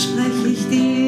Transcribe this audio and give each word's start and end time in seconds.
spreche 0.00 0.48
ich 0.48 0.68
dir. 0.68 0.99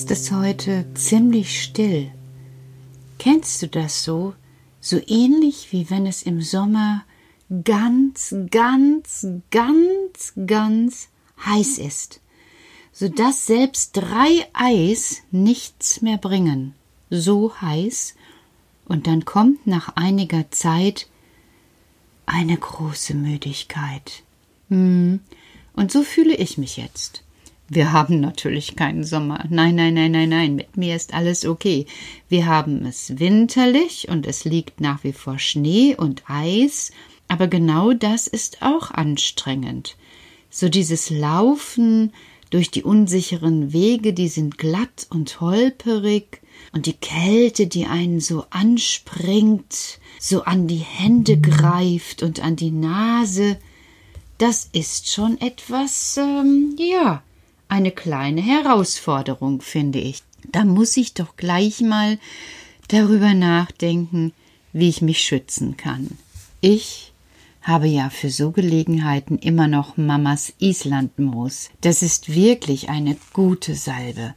Jetzt 0.00 0.12
ist 0.12 0.32
heute 0.32 0.86
ziemlich 0.94 1.62
still. 1.62 2.10
Kennst 3.18 3.60
du 3.60 3.68
das 3.68 4.02
so? 4.02 4.32
So 4.80 4.98
ähnlich 5.06 5.72
wie 5.72 5.90
wenn 5.90 6.06
es 6.06 6.22
im 6.22 6.40
Sommer 6.40 7.04
ganz, 7.64 8.34
ganz, 8.50 9.26
ganz, 9.50 10.32
ganz 10.46 11.08
heiß 11.44 11.76
ist, 11.76 12.22
so 12.92 13.08
dass 13.08 13.44
selbst 13.44 13.90
drei 13.92 14.46
Eis 14.54 15.18
nichts 15.32 16.00
mehr 16.00 16.16
bringen. 16.16 16.74
So 17.10 17.60
heiß. 17.60 18.14
Und 18.86 19.06
dann 19.06 19.26
kommt 19.26 19.66
nach 19.66 19.96
einiger 19.96 20.50
Zeit 20.50 21.08
eine 22.24 22.56
große 22.56 23.12
Müdigkeit. 23.12 24.22
Hm. 24.70 25.20
Und 25.74 25.92
so 25.92 26.02
fühle 26.02 26.36
ich 26.36 26.56
mich 26.56 26.78
jetzt. 26.78 27.22
Wir 27.72 27.92
haben 27.92 28.18
natürlich 28.18 28.74
keinen 28.74 29.04
Sommer. 29.04 29.44
Nein, 29.48 29.76
nein, 29.76 29.94
nein, 29.94 30.10
nein, 30.10 30.28
nein, 30.28 30.56
mit 30.56 30.76
mir 30.76 30.96
ist 30.96 31.14
alles 31.14 31.46
okay. 31.46 31.86
Wir 32.28 32.46
haben 32.46 32.84
es 32.84 33.20
winterlich 33.20 34.08
und 34.08 34.26
es 34.26 34.44
liegt 34.44 34.80
nach 34.80 35.04
wie 35.04 35.12
vor 35.12 35.38
Schnee 35.38 35.94
und 35.94 36.24
Eis, 36.26 36.90
aber 37.28 37.46
genau 37.46 37.92
das 37.92 38.26
ist 38.26 38.60
auch 38.60 38.90
anstrengend. 38.90 39.96
So 40.50 40.68
dieses 40.68 41.10
Laufen 41.10 42.12
durch 42.50 42.72
die 42.72 42.82
unsicheren 42.82 43.72
Wege, 43.72 44.14
die 44.14 44.26
sind 44.26 44.58
glatt 44.58 45.06
und 45.08 45.40
holperig, 45.40 46.40
und 46.72 46.86
die 46.86 46.94
Kälte, 46.94 47.68
die 47.68 47.86
einen 47.86 48.20
so 48.20 48.46
anspringt, 48.50 50.00
so 50.18 50.42
an 50.42 50.66
die 50.66 50.78
Hände 50.78 51.40
greift 51.40 52.24
und 52.24 52.40
an 52.40 52.56
die 52.56 52.72
Nase, 52.72 53.58
das 54.38 54.68
ist 54.72 55.08
schon 55.12 55.40
etwas, 55.40 56.16
ähm, 56.16 56.74
ja, 56.76 57.22
eine 57.70 57.92
kleine 57.92 58.42
Herausforderung, 58.42 59.60
finde 59.60 59.98
ich. 59.98 60.22
Da 60.50 60.64
muss 60.64 60.96
ich 60.96 61.14
doch 61.14 61.36
gleich 61.36 61.80
mal 61.80 62.18
darüber 62.88 63.34
nachdenken, 63.34 64.32
wie 64.72 64.88
ich 64.88 65.02
mich 65.02 65.22
schützen 65.22 65.76
kann. 65.76 66.18
Ich 66.60 67.12
habe 67.62 67.86
ja 67.86 68.10
für 68.10 68.30
so 68.30 68.50
Gelegenheiten 68.50 69.38
immer 69.38 69.68
noch 69.68 69.96
Mamas 69.96 70.52
Islandmoos. 70.58 71.70
Das 71.82 72.02
ist 72.02 72.34
wirklich 72.34 72.88
eine 72.88 73.16
gute 73.32 73.74
Salbe. 73.74 74.34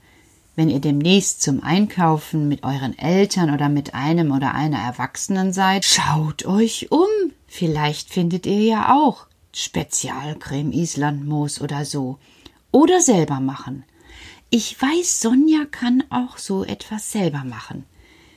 Wenn 0.55 0.69
ihr 0.69 0.79
demnächst 0.79 1.41
zum 1.41 1.63
Einkaufen 1.63 2.47
mit 2.47 2.63
euren 2.63 2.97
Eltern 2.97 3.51
oder 3.51 3.69
mit 3.69 3.95
einem 3.95 4.31
oder 4.31 4.53
einer 4.53 4.77
Erwachsenen 4.77 5.51
seid, 5.51 5.83
schaut 5.83 6.45
euch 6.45 6.91
um. 6.91 7.07
Vielleicht 7.47 8.11
findet 8.11 8.45
ihr 8.45 8.61
ja 8.61 8.93
auch 8.93 9.25
Spezialcreme 9.55 10.71
Islandmoos 10.71 11.59
oder 11.59 11.85
so. 11.85 12.19
Oder 12.73 12.99
selber 12.99 13.39
machen. 13.39 13.85
Ich 14.49 14.81
weiß, 14.81 15.21
Sonja 15.21 15.63
kann 15.71 16.03
auch 16.09 16.37
so 16.37 16.65
etwas 16.65 17.11
selber 17.13 17.45
machen. 17.45 17.85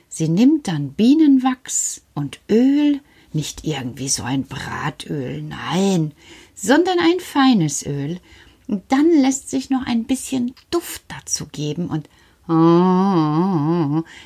Sie 0.07 0.29
nimmt 0.29 0.69
dann 0.69 0.93
Bienenwachs 0.93 2.03
und 2.13 2.39
Öl, 2.49 3.01
nicht 3.33 3.65
irgendwie 3.65 4.07
so 4.07 4.23
ein 4.23 4.43
Bratöl, 4.43 5.41
nein, 5.41 6.13
sondern 6.55 6.97
ein 6.99 7.19
feines 7.19 7.85
Öl, 7.85 8.19
und 8.67 8.83
dann 8.89 9.09
lässt 9.11 9.49
sich 9.49 9.69
noch 9.69 9.85
ein 9.85 10.05
bisschen 10.05 10.53
Duft 10.71 11.01
dazu 11.09 11.45
geben 11.47 11.87
und 11.89 12.07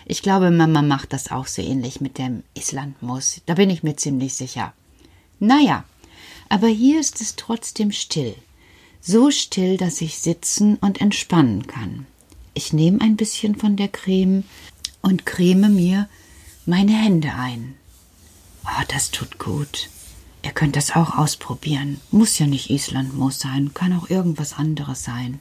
ich 0.06 0.22
glaube, 0.22 0.52
Mama 0.52 0.84
macht 0.84 1.12
das 1.12 1.32
auch 1.32 1.48
so 1.48 1.64
ähnlich 1.64 2.02
mit 2.02 2.20
dem 2.20 2.44
Islandmus. 2.54 3.42
Da 3.48 3.56
bin 3.56 3.72
ich 3.72 3.82
mir 3.82 3.96
ziemlich 3.96 4.36
sicher. 4.36 4.74
Naja, 5.40 5.86
aber 6.48 6.68
hier 6.68 7.00
ist 7.00 7.20
es 7.20 7.36
trotzdem 7.36 7.92
still. 7.92 8.36
So 9.02 9.32
still, 9.32 9.78
dass 9.78 10.00
ich 10.02 10.20
sitzen 10.20 10.76
und 10.78 11.02
entspannen 11.02 11.66
kann. 11.66 12.06
Ich 12.54 12.72
nehme 12.72 13.02
ein 13.02 13.16
bisschen 13.16 13.56
von 13.56 13.76
der 13.76 13.88
Creme 13.88 14.44
und 15.02 15.26
creme 15.26 15.74
mir 15.74 16.08
meine 16.68 16.92
Hände 16.92 17.34
ein. 17.34 17.74
Oh, 18.64 18.84
das 18.90 19.10
tut 19.10 19.40
gut. 19.40 19.90
Ihr 20.44 20.52
könnt 20.52 20.76
das 20.76 20.92
auch 20.96 21.18
ausprobieren. 21.18 22.00
Muss 22.12 22.38
ja 22.38 22.46
nicht 22.46 22.70
Islandmoos 22.70 23.40
sein, 23.40 23.74
kann 23.74 23.98
auch 23.98 24.10
irgendwas 24.10 24.54
anderes 24.54 25.04
sein. 25.04 25.40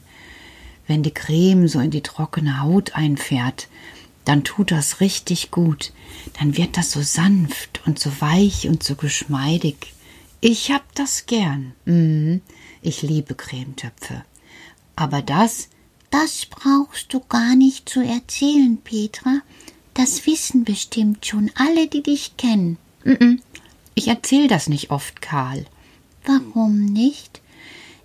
Wenn 0.87 1.03
die 1.03 1.13
Creme 1.13 1.67
so 1.67 1.79
in 1.79 1.91
die 1.91 2.01
trockene 2.01 2.61
Haut 2.61 2.95
einfährt, 2.95 3.67
dann 4.25 4.43
tut 4.43 4.71
das 4.71 4.99
richtig 5.01 5.51
gut. 5.51 5.93
Dann 6.39 6.57
wird 6.57 6.77
das 6.77 6.91
so 6.91 7.01
sanft 7.01 7.81
und 7.85 7.99
so 7.99 8.11
weich 8.19 8.67
und 8.67 8.83
so 8.83 8.95
geschmeidig. 8.95 9.93
Ich 10.39 10.71
hab 10.71 10.95
das 10.95 11.27
gern. 11.27 11.73
Mhm. 11.85 12.41
Ich 12.81 13.01
liebe 13.01 13.35
Cremetöpfe. 13.35 14.23
Aber 14.95 15.21
das, 15.21 15.69
das 16.09 16.45
brauchst 16.45 17.13
du 17.13 17.19
gar 17.19 17.55
nicht 17.55 17.87
zu 17.87 18.01
erzählen, 18.01 18.77
Petra. 18.77 19.41
Das 19.93 20.25
wissen 20.25 20.63
bestimmt 20.63 21.25
schon 21.25 21.51
alle, 21.55 21.87
die 21.87 22.03
dich 22.03 22.37
kennen. 22.37 22.77
Ich 23.95 24.07
erzähl 24.07 24.47
das 24.47 24.67
nicht 24.67 24.89
oft, 24.91 25.21
Karl. 25.21 25.65
Warum 26.25 26.85
nicht? 26.85 27.41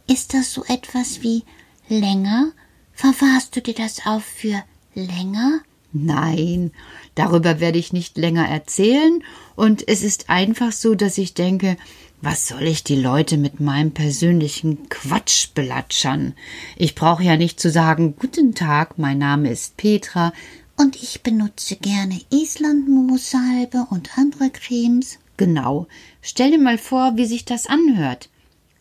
Ist 0.06 0.34
das 0.34 0.52
so 0.52 0.64
etwas 0.64 1.22
wie 1.22 1.44
länger? 1.88 2.52
Verwahrst 2.92 3.56
du 3.56 3.62
dir 3.62 3.74
das 3.74 4.06
auf 4.06 4.24
für 4.24 4.62
länger? 4.94 5.60
Nein, 6.04 6.72
darüber 7.14 7.60
werde 7.60 7.78
ich 7.78 7.92
nicht 7.92 8.18
länger 8.18 8.48
erzählen, 8.48 9.22
und 9.54 9.88
es 9.88 10.02
ist 10.02 10.28
einfach 10.28 10.72
so, 10.72 10.94
dass 10.94 11.16
ich 11.16 11.32
denke, 11.32 11.76
was 12.20 12.48
soll 12.48 12.62
ich 12.62 12.84
die 12.84 12.96
Leute 13.00 13.36
mit 13.38 13.60
meinem 13.60 13.92
persönlichen 13.92 14.88
Quatsch 14.88 15.48
belatschern? 15.54 16.34
Ich 16.76 16.94
brauche 16.94 17.22
ja 17.22 17.36
nicht 17.36 17.60
zu 17.60 17.70
sagen 17.70 18.16
Guten 18.18 18.54
Tag, 18.54 18.98
mein 18.98 19.18
Name 19.18 19.50
ist 19.50 19.76
Petra, 19.76 20.32
und 20.76 20.96
ich 20.96 21.22
benutze 21.22 21.76
gerne 21.76 22.20
Islandmoossalbe 22.30 23.86
und 23.90 24.18
andere 24.18 24.50
Cremes. 24.50 25.18
Genau. 25.38 25.86
Stell 26.20 26.50
dir 26.50 26.58
mal 26.58 26.78
vor, 26.78 27.16
wie 27.16 27.26
sich 27.26 27.44
das 27.44 27.66
anhört. 27.66 28.28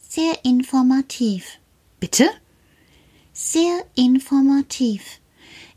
Sehr 0.10 0.44
informativ. 0.44 1.60
Bitte? 2.00 2.26
Sehr 3.34 3.84
informativ. 3.96 5.20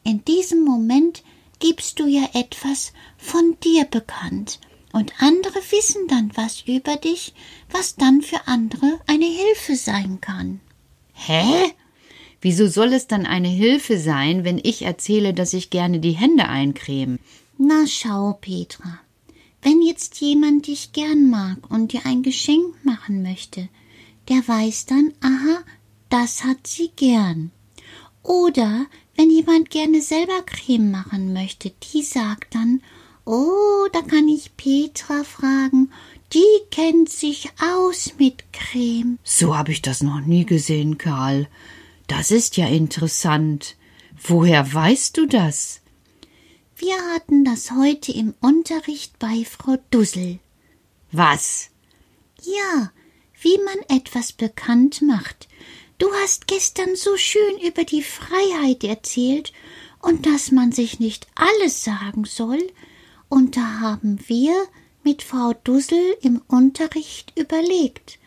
In 0.08 0.25
diesem 0.25 0.64
Moment 0.64 1.22
gibst 1.58 2.00
du 2.00 2.06
ja 2.06 2.31
etwas 2.32 2.94
von 3.19 3.58
dir 3.62 3.84
bekannt, 3.84 4.58
und 4.94 5.12
andere 5.19 5.60
wissen 5.70 6.08
dann 6.08 6.32
was 6.34 6.62
über 6.62 6.96
dich, 6.96 7.34
was 7.70 7.96
dann 7.96 8.22
für 8.22 8.46
andere 8.46 9.00
eine 9.06 9.26
Hilfe 9.26 9.76
sein 9.76 10.19
kann. 10.22 10.60
Hä? 11.12 11.75
Wieso 12.40 12.69
soll 12.69 12.94
es 12.94 13.06
dann 13.06 13.26
eine 13.26 13.49
Hilfe 13.49 13.99
sein, 13.99 14.44
wenn 14.44 14.58
ich 14.62 14.81
erzähle, 14.81 15.34
dass 15.34 15.52
ich 15.52 15.69
gerne 15.69 16.00
die 16.00 16.12
Hände 16.12 16.49
eincreme? 16.49 17.19
Na 17.58 17.87
schau, 17.87 18.38
Petra. 18.40 19.00
Wenn 19.60 19.82
jetzt 19.82 20.22
jemand 20.22 20.69
dich 20.69 20.93
gern 20.93 21.28
mag 21.28 21.70
und 21.70 21.93
dir 21.93 22.06
ein 22.06 22.22
Geschenk 22.22 22.82
machen 22.82 23.22
möchte, 23.22 23.69
der 24.31 24.49
weiß 24.49 24.87
dann, 24.87 25.12
aha, 25.20 25.64
das 26.08 26.44
hat 26.44 26.66
sie 26.66 26.93
gern. 26.96 27.50
Oder 28.22 28.87
wenn 29.19 29.31
jemand 29.31 29.70
gerne 29.70 30.00
selber 30.00 30.43
Creme 30.47 30.93
machen 30.93 31.32
möchte, 31.32 31.73
die 31.93 32.03
sagt 32.03 32.55
dann, 32.55 32.81
oh, 33.25 33.88
da 33.93 34.00
kann 34.00 34.29
ich 34.29 34.56
Petra 34.56 35.25
fragen, 35.25 35.91
die 36.32 36.44
kennt 36.70 37.09
sich 37.09 37.50
aus 37.61 38.12
mit 38.19 38.44
Creme. 38.53 39.19
So 39.25 39.56
habe 39.56 39.73
ich 39.73 39.82
das 39.82 40.03
noch 40.03 40.20
nie 40.20 40.47
gesehen, 40.47 40.99
Karl. 40.99 41.49
Das 42.06 42.31
ist 42.31 42.56
ja 42.56 42.69
interessant. 42.69 43.75
Woher 44.22 44.72
weißt 44.72 45.17
du 45.17 45.27
das? 45.27 45.81
Wir 46.77 46.96
hatten 47.13 47.44
das 47.44 47.72
heute 47.72 48.13
im 48.13 48.34
Unterricht 48.41 49.19
bei 49.19 49.44
Frau 49.44 49.79
Dussel. 49.91 50.39
Was? 51.10 51.70
Ja, 52.43 52.93
wie 53.41 53.58
man 53.65 53.98
etwas 53.98 54.32
bekannt 54.32 55.03
macht. 55.03 55.48
Du 55.98 56.12
hast 56.12 56.46
gestern 56.46 56.94
so 56.94 57.17
schön 57.17 57.58
über 57.58 57.82
die 57.82 58.02
Freiheit 58.02 58.84
erzählt 58.84 59.52
und 60.00 60.26
dass 60.26 60.52
man 60.52 60.70
sich 60.70 61.00
nicht 61.00 61.26
alles 61.34 61.82
sagen 61.82 62.24
soll, 62.24 62.62
und 63.28 63.56
da 63.56 63.81
haben 63.81 64.19
wir 64.28 64.55
mit 65.02 65.22
Frau 65.22 65.52
Dussel 65.64 66.17
im 66.22 66.40
Unterricht 66.46 67.32
überlegt, 67.36 68.19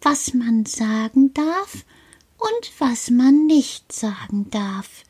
was 0.00 0.32
man 0.32 0.64
sagen 0.64 1.34
darf 1.34 1.84
und 2.38 2.72
was 2.78 3.10
man 3.10 3.46
nicht 3.46 3.92
sagen 3.92 4.48
darf. 4.50 5.04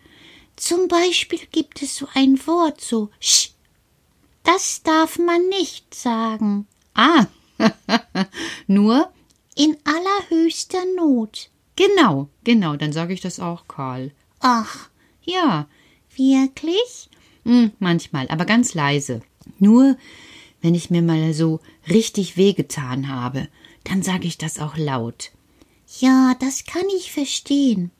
Zum 0.56 0.88
Beispiel 0.88 1.40
gibt 1.52 1.80
es 1.80 1.96
so 1.96 2.08
ein 2.12 2.44
Wort, 2.46 2.80
so 2.80 3.10
sch. 3.20 3.50
Das 4.42 4.82
darf 4.82 5.18
man 5.18 5.48
nicht 5.48 5.94
sagen. 5.94 6.66
Ah, 6.94 7.26
nur 8.66 9.12
in 9.54 9.76
allerhöchster 9.84 10.84
Not. 10.96 11.50
Genau, 11.80 12.28
genau, 12.44 12.76
dann 12.76 12.92
sage 12.92 13.14
ich 13.14 13.22
das 13.22 13.40
auch, 13.40 13.66
Karl. 13.66 14.10
Ach, 14.40 14.90
ja. 15.22 15.66
Wirklich? 16.14 17.08
Hm, 17.44 17.72
manchmal, 17.78 18.28
aber 18.28 18.44
ganz 18.44 18.74
leise. 18.74 19.22
Nur, 19.58 19.96
wenn 20.60 20.74
ich 20.74 20.90
mir 20.90 21.00
mal 21.00 21.32
so 21.32 21.60
richtig 21.88 22.36
wehgetan 22.36 23.08
habe, 23.08 23.48
dann 23.84 24.02
sage 24.02 24.26
ich 24.26 24.36
das 24.36 24.58
auch 24.58 24.76
laut. 24.76 25.30
Ja, 26.00 26.34
das 26.38 26.66
kann 26.66 26.84
ich 26.98 27.12
verstehen. 27.12 27.90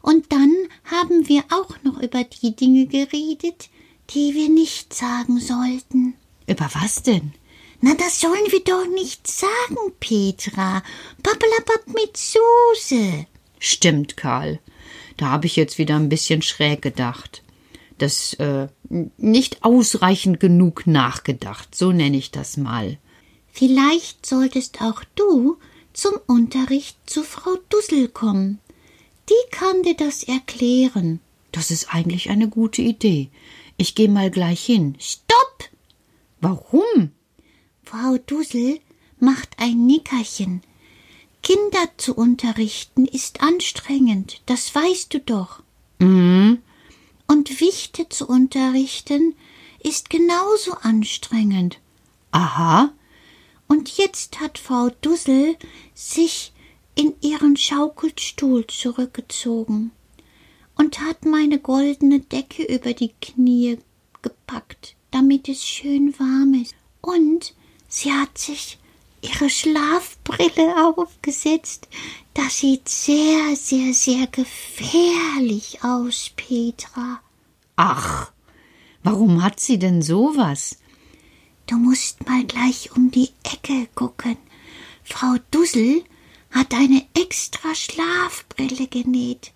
Und 0.00 0.32
dann 0.32 0.52
haben 0.90 1.28
wir 1.28 1.44
auch 1.52 1.80
noch 1.84 2.02
über 2.02 2.24
die 2.24 2.56
Dinge 2.56 2.86
geredet, 2.88 3.70
die 4.10 4.34
wir 4.34 4.48
nicht 4.48 4.92
sagen 4.92 5.38
sollten. 5.38 6.14
Über 6.48 6.68
was 6.74 7.04
denn? 7.04 7.32
Na, 7.84 7.94
das 7.94 8.20
sollen 8.20 8.46
wir 8.48 8.62
doch 8.62 8.86
nicht 8.86 9.26
sagen, 9.26 9.76
Petra. 9.98 10.84
Pappelapapp 11.20 11.88
mit 11.88 12.16
Soße. 12.16 13.26
Stimmt, 13.58 14.16
Karl. 14.16 14.60
Da 15.16 15.30
habe 15.30 15.46
ich 15.46 15.56
jetzt 15.56 15.78
wieder 15.78 15.96
ein 15.96 16.08
bisschen 16.08 16.42
schräg 16.42 16.80
gedacht. 16.80 17.42
Das 17.98 18.34
äh, 18.34 18.68
nicht 19.18 19.64
ausreichend 19.64 20.38
genug 20.38 20.86
nachgedacht, 20.86 21.74
so 21.74 21.90
nenne 21.90 22.16
ich 22.16 22.30
das 22.30 22.56
mal. 22.56 22.98
Vielleicht 23.50 24.26
solltest 24.26 24.80
auch 24.80 25.02
du 25.16 25.58
zum 25.92 26.14
Unterricht 26.28 26.98
zu 27.06 27.24
Frau 27.24 27.56
Dussel 27.68 28.06
kommen. 28.06 28.60
Die 29.28 29.50
kann 29.50 29.82
dir 29.82 29.96
das 29.96 30.22
erklären. 30.22 31.18
Das 31.50 31.72
ist 31.72 31.92
eigentlich 31.92 32.30
eine 32.30 32.48
gute 32.48 32.80
Idee. 32.80 33.28
Ich 33.76 33.96
gehe 33.96 34.08
mal 34.08 34.30
gleich 34.30 34.64
hin. 34.64 34.96
Stopp! 35.00 35.68
Warum? 36.40 37.10
Frau 37.92 38.16
Dussel 38.16 38.80
macht 39.20 39.50
ein 39.58 39.84
Nickerchen. 39.84 40.62
Kinder 41.42 41.90
zu 41.98 42.14
unterrichten 42.14 43.04
ist 43.04 43.42
anstrengend, 43.42 44.40
das 44.46 44.74
weißt 44.74 45.12
du 45.12 45.20
doch. 45.20 45.62
Mhm. 45.98 46.62
Und 47.26 47.60
Wichte 47.60 48.08
zu 48.08 48.26
unterrichten 48.26 49.34
ist 49.78 50.08
genauso 50.08 50.72
anstrengend. 50.72 51.80
Aha. 52.30 52.94
Und 53.68 53.98
jetzt 53.98 54.40
hat 54.40 54.56
Frau 54.56 54.88
Dussel 55.02 55.58
sich 55.92 56.54
in 56.94 57.12
ihren 57.20 57.58
Schaukelstuhl 57.58 58.66
zurückgezogen 58.68 59.90
und 60.76 61.00
hat 61.00 61.26
meine 61.26 61.58
goldene 61.58 62.20
Decke 62.20 62.62
über 62.62 62.94
die 62.94 63.12
Knie 63.20 63.76
gepackt, 64.22 64.96
damit 65.10 65.46
es 65.50 65.62
schön 65.62 66.18
warm 66.18 66.54
ist. 66.54 66.74
Und 67.02 67.54
sie 67.92 68.10
hat 68.10 68.38
sich 68.38 68.78
ihre 69.20 69.50
Schlafbrille 69.50 70.74
aufgesetzt. 70.86 71.88
Das 72.34 72.58
sieht 72.58 72.88
sehr, 72.88 73.54
sehr, 73.54 73.92
sehr 73.92 74.26
gefährlich 74.26 75.84
aus, 75.84 76.30
Petra. 76.34 77.20
Ach, 77.76 78.32
warum 79.02 79.42
hat 79.42 79.60
sie 79.60 79.78
denn 79.78 80.00
sowas? 80.00 80.78
Du 81.66 81.76
musst 81.76 82.26
mal 82.26 82.44
gleich 82.44 82.90
um 82.96 83.10
die 83.10 83.30
Ecke 83.44 83.86
gucken. 83.94 84.38
Frau 85.04 85.36
Dussel 85.50 86.02
hat 86.50 86.74
eine 86.74 87.06
extra 87.14 87.74
Schlafbrille 87.74 88.88
genäht. 88.88 89.52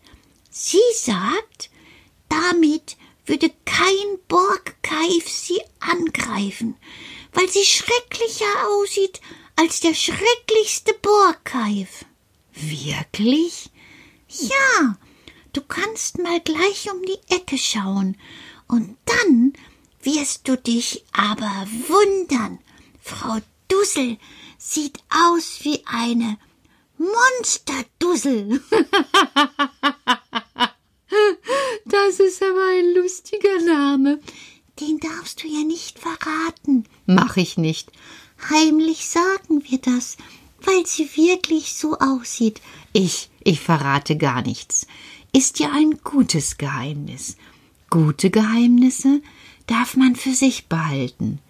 Sie 0.50 0.78
sagt, 0.94 1.70
damit 2.28 2.96
würde 3.26 3.50
kein 3.64 4.18
Borgkeif 4.28 5.28
sie 5.28 5.60
angreifen, 5.80 6.76
weil 7.36 7.48
sie 7.50 7.64
schrecklicher 7.64 8.68
aussieht 8.68 9.20
als 9.56 9.80
der 9.80 9.94
schrecklichste 9.94 10.94
Borgkeif. 10.94 12.06
Wirklich? 12.54 13.70
Ja, 14.28 14.96
du 15.52 15.60
kannst 15.60 16.18
mal 16.18 16.40
gleich 16.40 16.90
um 16.90 17.04
die 17.04 17.34
Ecke 17.34 17.58
schauen, 17.58 18.16
und 18.68 18.96
dann 19.04 19.52
wirst 20.02 20.48
du 20.48 20.56
dich 20.56 21.04
aber 21.12 21.66
wundern. 21.88 22.58
Frau 23.02 23.38
Dussel 23.68 24.16
sieht 24.58 24.98
aus 25.10 25.58
wie 25.62 25.82
eine 25.86 26.38
Monsterdussel. 26.98 28.62
Das 31.88 32.18
ist 32.18 32.42
aber 32.42 32.66
ein 32.72 32.94
lustiger 32.94 33.60
Name. 33.60 34.20
Den 34.80 35.00
darfst 35.00 35.42
du 35.42 35.48
ja 35.48 35.64
nicht 35.64 35.98
verraten. 35.98 36.84
Mach 37.06 37.36
ich 37.36 37.56
nicht. 37.56 37.90
Heimlich 38.50 39.08
sagen 39.08 39.62
wir 39.68 39.78
das, 39.78 40.16
weil 40.60 40.86
sie 40.86 41.08
wirklich 41.16 41.74
so 41.74 41.98
aussieht. 41.98 42.60
Ich, 42.92 43.30
ich 43.42 43.60
verrate 43.60 44.16
gar 44.16 44.42
nichts. 44.42 44.86
Ist 45.32 45.58
ja 45.58 45.70
ein 45.72 45.98
gutes 46.04 46.58
Geheimnis. 46.58 47.36
Gute 47.88 48.30
Geheimnisse 48.30 49.22
darf 49.66 49.96
man 49.96 50.16
für 50.16 50.34
sich 50.34 50.66
behalten. 50.66 51.40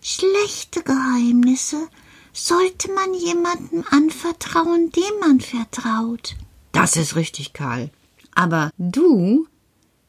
Schlechte 0.00 0.82
Geheimnisse 0.82 1.88
sollte 2.32 2.90
man 2.92 3.14
jemandem 3.14 3.84
anvertrauen, 3.90 4.90
dem 4.90 5.20
man 5.20 5.40
vertraut. 5.40 6.34
Das 6.72 6.96
ist 6.96 7.14
richtig, 7.14 7.52
Karl. 7.52 7.90
Aber 8.34 8.70
du, 8.78 9.46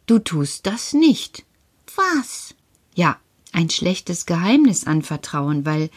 du 0.06 0.20
tust 0.20 0.65
das 0.65 0.94
nicht. 0.94 1.46
Was? 1.96 2.56
Ja, 2.95 3.17
ein 3.51 3.69
schlechtes 3.69 4.25
Geheimnis 4.25 4.85
anvertrauen, 4.85 5.65
weil 5.65 5.89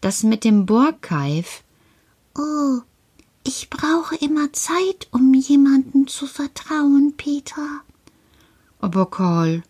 das 0.00 0.22
mit 0.22 0.44
dem 0.44 0.66
Borgkeif. 0.66 1.62
Oh, 2.36 2.80
ich 3.44 3.70
brauche 3.70 4.16
immer 4.16 4.52
Zeit, 4.52 5.08
um 5.10 5.34
jemanden 5.34 6.06
zu 6.06 6.26
vertrauen, 6.26 7.14
Petra. 7.16 7.80
Aber 8.80 9.10
Karl, 9.10 9.62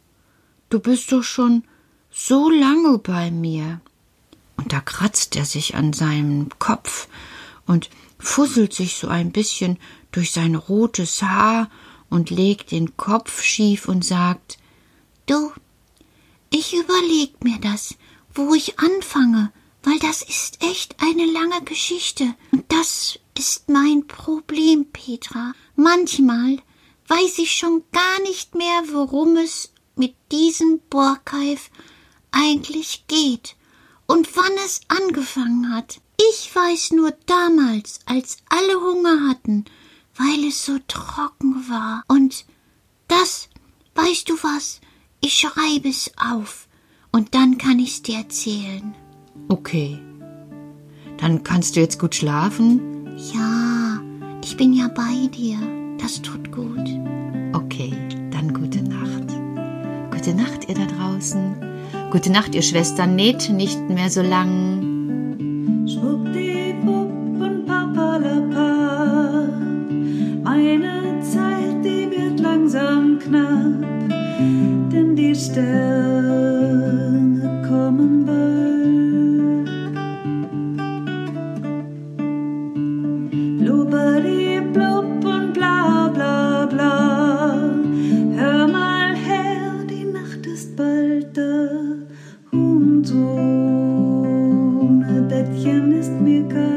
du 0.71 0.81
bist 0.81 1.13
doch 1.13 1.23
schon 1.23 1.65
so 2.11 2.51
lange 2.51 2.99
bei 2.99 3.31
mir. 3.31 3.81
Und 4.57 4.73
da 4.73 4.81
kratzt 4.81 5.37
er 5.37 5.45
sich 5.45 5.75
an 5.75 5.93
seinem 5.93 6.49
Kopf 6.59 7.09
und 7.67 7.91
fusselt 8.19 8.73
sich 8.73 8.97
so 8.97 9.09
ein 9.09 9.33
bisschen 9.33 9.79
durch 10.13 10.33
sein 10.33 10.55
rotes 10.55 11.23
Haar 11.23 11.69
und 12.09 12.31
legt 12.31 12.71
den 12.71 12.97
Kopf 12.97 13.43
schief 13.43 13.89
und 13.89 14.05
sagt 14.05 14.59
Du, 15.27 15.53
ich 16.55 16.73
überleg 16.73 17.43
mir 17.43 17.59
das, 17.59 17.97
wo 18.33 18.55
ich 18.55 18.79
anfange, 18.79 19.53
weil 19.83 19.99
das 19.99 20.23
ist 20.23 20.63
echt 20.63 20.95
eine 21.03 21.27
lange 21.27 21.61
Geschichte. 21.65 22.33
Und 22.53 22.65
das 22.71 23.19
ist 23.37 23.69
mein 23.69 24.07
Problem, 24.07 24.87
Petra. 24.93 25.53
Manchmal 25.75 26.63
weiß 27.09 27.39
ich 27.39 27.51
schon 27.57 27.83
gar 27.91 28.21
nicht 28.23 28.55
mehr, 28.55 28.85
worum 28.93 29.37
es 29.37 29.73
mit 29.97 30.15
diesem 30.31 30.81
Borkeif 30.91 31.71
eigentlich 32.31 33.09
geht 33.09 33.57
und 34.07 34.37
wann 34.37 34.53
es 34.65 34.81
angefangen 34.87 35.75
hat. 35.75 36.01
Ich 36.31 36.55
weiß 36.55 36.93
nur 36.93 37.11
damals, 37.27 37.99
als 38.07 38.37
alle 38.49 38.81
Hunger 38.81 39.29
hatten, 39.29 39.65
weil 40.17 40.45
es 40.47 40.65
so 40.65 40.79
trocken 40.87 41.69
war. 41.69 42.05
Und 42.07 42.47
das, 43.09 43.49
weißt 43.97 44.29
du 44.29 44.41
was, 44.41 44.81
ich 45.25 45.35
schreibe 45.35 45.89
es 45.89 46.13
auf 46.19 46.69
und 47.11 47.35
dann 47.35 47.57
kann 47.57 47.79
ich's 47.79 48.03
dir 48.03 48.19
erzählen. 48.19 48.95
Okay. 49.49 49.99
Dann 51.17 51.43
kannst 51.43 51.77
du 51.77 51.81
jetzt 51.81 51.99
gut 51.99 52.15
schlafen? 52.15 53.09
Ja, 53.33 54.03
ich 54.45 54.57
bin 54.57 54.75
ja 54.75 54.89
bei 54.89 55.29
dir. 55.29 55.57
Das 55.99 56.21
tut 56.21 56.53
gut. 56.53 56.87
Okay, 57.55 57.93
dann 58.33 58.53
gute 58.53 58.83
Nacht. 58.83 59.33
Gute 60.11 60.35
Nacht, 60.35 60.69
ihr 60.69 60.75
da 60.75 60.85
draußen. 60.85 61.57
Gute 62.11 62.31
Nacht, 62.31 62.55
ihr 62.55 62.63
Schwestern. 62.63 63.17
Näht 63.17 63.49
nicht 63.49 63.81
mehr 63.89 64.11
so 64.11 64.21
lang. 64.21 65.87
Schwuppdiwupp 65.89 66.44
Sterne 75.55 77.47
kommen 77.69 78.27
bald. 78.27 79.69
Blubberdi 83.61 84.61
blub 84.73 85.25
und 85.25 85.53
bla 85.55 86.11
bla 86.13 86.67
bla. 86.67 87.55
Hör 88.35 88.67
mal 88.67 89.15
her, 89.15 89.85
die 89.89 90.07
Nacht 90.07 90.45
ist 90.45 90.75
bald 90.77 91.37
da. 91.37 91.69
Und 92.51 93.15
ohne 93.15 95.23
Bettchen 95.29 95.93
ist 95.93 96.21
mir 96.21 96.49
kalt. 96.49 96.74